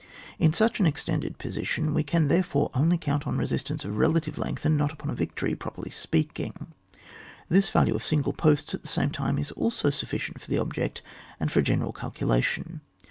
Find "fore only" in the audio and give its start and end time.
2.41-2.97